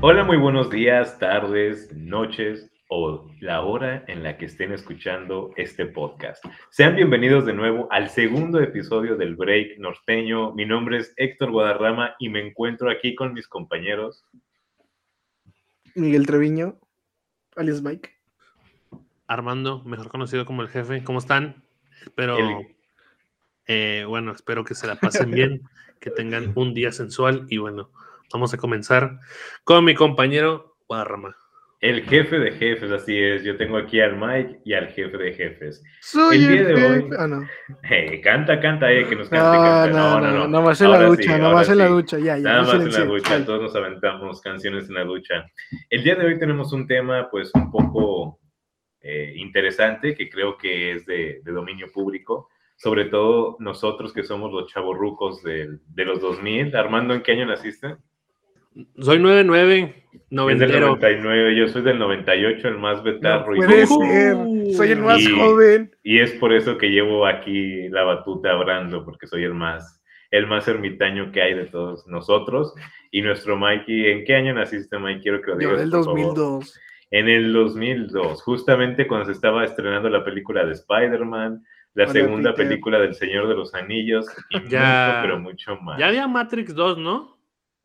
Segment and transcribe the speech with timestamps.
[0.00, 5.86] Hola, muy buenos días, tardes, noches o la hora en la que estén escuchando este
[5.86, 6.44] podcast.
[6.70, 10.52] Sean bienvenidos de nuevo al segundo episodio del Break Norteño.
[10.54, 14.24] Mi nombre es Héctor Guadarrama y me encuentro aquí con mis compañeros.
[15.96, 16.78] Miguel Treviño,
[17.56, 18.08] alias Mike.
[19.26, 21.02] Armando, mejor conocido como el jefe.
[21.02, 21.64] ¿Cómo están?
[22.14, 22.76] Pero El-
[23.66, 25.62] eh, bueno, espero que se la pasen bien,
[25.98, 27.90] que tengan un día sensual y bueno,
[28.32, 29.18] vamos a comenzar
[29.64, 31.36] con mi compañero Guadarrama.
[31.80, 33.42] El jefe de jefes, así es.
[33.42, 35.82] Yo tengo aquí al Mike y al jefe de jefes.
[36.00, 37.10] Soy El el, día de hoy-.
[37.18, 37.44] Ah, no.
[37.90, 39.88] Eh, canta, canta, eh, que nos cante, No, canta.
[39.90, 40.62] no, no, no, no.
[40.62, 41.92] más en la ducha, sí, nada ahora más en la sí.
[41.92, 42.42] ducha, ya, ya.
[42.42, 45.44] Nada ya más en la ducha, Ay, todos nos aventamos canciones en la ducha.
[45.90, 48.38] El día de hoy tenemos un tema pues un poco
[49.00, 54.52] eh, interesante que creo que es de, de dominio público, sobre todo nosotros que somos
[54.52, 56.76] los chavorrucos del- de, los 2000.
[56.76, 57.96] Armando, ¿en qué año naciste?
[58.98, 60.76] Soy 99, Es del 90.
[61.08, 63.54] 99, yo soy del 98, el más No betarro.
[63.54, 64.04] y puede poco.
[64.06, 64.36] ser,
[64.74, 65.90] soy el más Y- joven.
[66.02, 70.46] Y es por eso que llevo aquí la batuta hablando, porque soy el más, el
[70.46, 72.74] más ermitaño que hay de todos nosotros.
[73.10, 75.20] Y nuestro Mikey, ¿en qué año naciste, Mike?
[75.20, 75.80] Quiero que lo Yo digas.
[75.80, 76.20] del por favor.
[76.34, 76.80] 2002.
[77.10, 81.62] En el 2002, justamente cuando se estaba estrenando la película de Spider-Man,
[81.94, 82.68] la Hola, segunda Peter.
[82.68, 85.08] película del Señor de los Anillos y Ya.
[85.08, 85.98] mucho, pero mucho más.
[85.98, 87.36] Ya había Matrix 2, ¿no?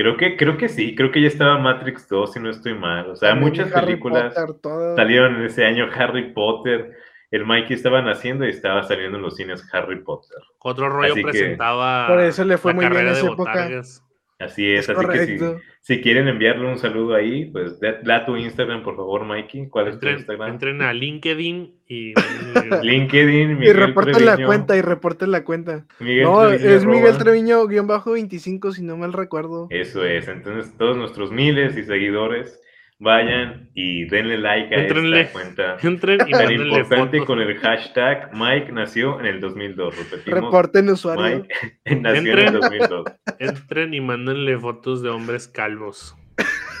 [0.00, 3.10] Creo que, creo que sí, creo que ya estaba Matrix 2, si no estoy mal.
[3.10, 5.88] O sea, También muchas Harry películas Potter, salieron en ese año.
[5.94, 6.96] Harry Potter,
[7.30, 10.38] el Mikey estaba naciendo y estaba saliendo en los cines Harry Potter.
[10.60, 12.06] Otro rollo Así que- presentaba.
[12.08, 13.50] Por eso le fue la muy bien carrera esa de época.
[13.52, 14.06] botargas.
[14.40, 18.36] Así es, Es así que si, quieren enviarle un saludo ahí, pues da, da tu
[18.36, 19.68] Instagram, por favor, Mikey.
[19.68, 20.52] ¿Cuál es tu Instagram?
[20.52, 22.14] entren a LinkedIn y.
[22.82, 25.84] LinkedIn, Y reporten la cuenta, y reporten la cuenta.
[25.98, 27.18] Miguel No, Treviño, es Miguel arroba.
[27.18, 29.66] Treviño, guion bajo 25, si no mal recuerdo.
[29.68, 32.60] Eso es, entonces todos nuestros miles y seguidores
[33.00, 35.22] vayan y denle like a Entrenle.
[35.22, 37.26] esta cuenta Entren y tan importante fotos.
[37.26, 39.96] con el hashtag Mike nació en el 2002.
[39.96, 41.38] Repetimos, Reporten usuario.
[41.38, 41.54] Mike
[42.00, 42.60] nació en el Entren.
[42.60, 43.04] 2002.
[43.38, 46.14] Entren y mándenle fotos de hombres calvos.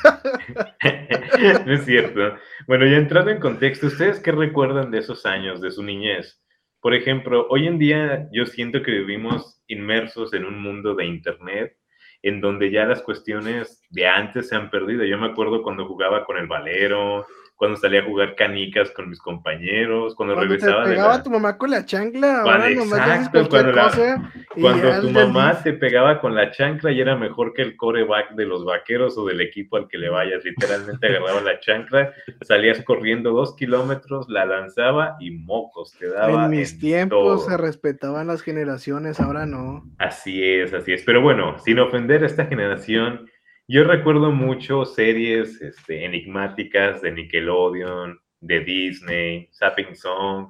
[1.66, 2.36] no es cierto.
[2.66, 6.40] Bueno, ya entrando en contexto, ¿ustedes qué recuerdan de esos años, de su niñez?
[6.80, 11.76] Por ejemplo, hoy en día yo siento que vivimos inmersos en un mundo de Internet
[12.22, 15.04] en donde ya las cuestiones de antes se han perdido.
[15.04, 17.26] Yo me acuerdo cuando jugaba con el valero,
[17.60, 21.22] cuando salía a jugar canicas con mis compañeros, cuando, Cuando te regresaba de pegaba la...
[21.22, 24.32] tu mamá con la chancla, Cuando- ahora nomás exacto, cuando la- cosa.
[24.58, 28.30] Cuando tu mamá del- te pegaba con la chancla y era mejor que el coreback
[28.30, 30.42] de los vaqueros o del equipo al que le vayas.
[30.42, 36.46] Literalmente agarraba la chancla, salías corriendo dos kilómetros, la lanzaba y mocos te daba.
[36.46, 37.50] En mis en tiempos todo.
[37.50, 39.84] se respetaban las generaciones, ahora no.
[39.98, 41.02] Así es, así es.
[41.04, 43.28] Pero bueno, sin ofender a esta generación,
[43.70, 50.48] yo recuerdo mucho series este, enigmáticas de Nickelodeon, de Disney, Sapping Song,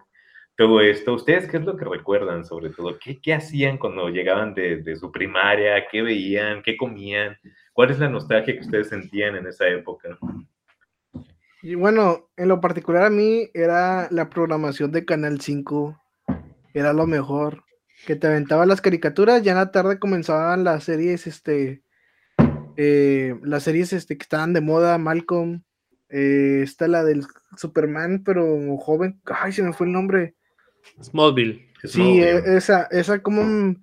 [0.56, 1.12] todo esto.
[1.12, 2.98] ¿Ustedes qué es lo que recuerdan sobre todo?
[2.98, 5.86] ¿Qué, qué hacían cuando llegaban de, de su primaria?
[5.92, 6.62] ¿Qué veían?
[6.62, 7.36] ¿Qué comían?
[7.74, 10.18] ¿Cuál es la nostalgia que ustedes sentían en esa época?
[11.60, 16.00] Y bueno, en lo particular a mí era la programación de Canal 5,
[16.72, 17.64] era lo mejor.
[18.06, 21.82] Que te aventaba las caricaturas, ya en la tarde comenzaban las series, este,
[22.82, 25.64] eh, las series este, que estaban de moda, Malcolm,
[26.08, 27.26] eh, está la del
[27.58, 30.34] Superman, pero joven, ay, se me fue el nombre.
[31.02, 31.68] Smallville.
[31.84, 32.56] Sí, e- Smallville.
[32.56, 33.74] esa, esa como,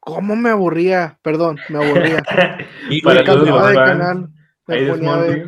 [0.00, 2.22] cómo me aburría, perdón, me aburría.
[2.90, 4.28] Y Para Me cambiaba de canal,
[4.72, 5.44] ahí.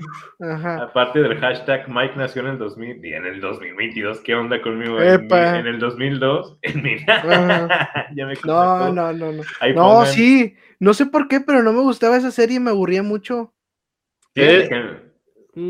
[0.81, 5.01] Aparte del hashtag Mike nació en el 2000 y en el 2022, ¿qué onda conmigo?
[5.01, 5.59] En, mi- Epa.
[5.59, 6.97] en el 2002, en mi...
[8.17, 9.43] Ya me No, no, no, no.
[9.61, 12.61] Ahí No, pongan- sí, no sé por qué, pero no me gustaba esa serie y
[12.61, 13.53] me aburría mucho.
[14.34, 15.05] Eh, que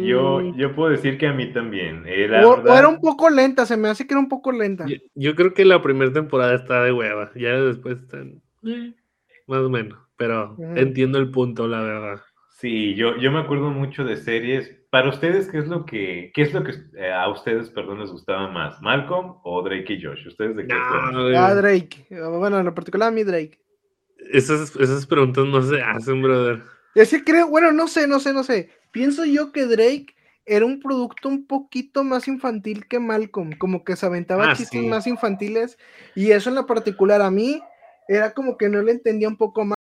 [0.06, 2.04] Yo, Mm, yo puedo decir que a mí también.
[2.06, 4.86] eh, la O, era un poco lenta, se me hace que era un poco lenta.
[4.88, 7.30] yo, yo creo que la primera temporada está de hueva.
[7.34, 8.40] Ya después están.
[8.66, 8.94] eh,
[9.46, 9.98] más o menos.
[10.16, 12.22] Pero entiendo el punto, la verdad.
[12.56, 14.70] Sí, yo, yo me acuerdo mucho de series.
[14.90, 18.10] Para ustedes, ¿qué es lo que, qué es lo que eh, a ustedes, perdón, les
[18.12, 18.80] gustaba más?
[18.80, 20.28] ¿Malcolm o Drake y Josh?
[20.28, 20.72] ¿Ustedes de qué?
[21.12, 22.06] No, Ah, Drake.
[22.10, 23.58] Bueno, en lo particular a mí Drake.
[24.32, 26.62] esas, esas preguntas no se hacen, brother.
[26.94, 28.70] Es que creo, bueno, no sé, no sé, no sé.
[28.92, 30.14] Pienso yo que Drake
[30.46, 34.80] era un producto un poquito más infantil que Malcolm, como que se aventaba Ah, chistes
[34.80, 34.86] sí.
[34.86, 35.76] más infantiles
[36.14, 37.60] y eso en lo particular a mí
[38.06, 39.72] era como que no le entendía un poco más.